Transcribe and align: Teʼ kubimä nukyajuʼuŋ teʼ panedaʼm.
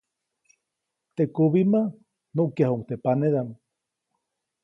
Teʼ 1.15 1.29
kubimä 1.35 1.81
nukyajuʼuŋ 2.35 2.81
teʼ 2.87 3.01
panedaʼm. 3.03 3.49